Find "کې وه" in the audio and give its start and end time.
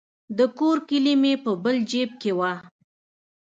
2.21-2.51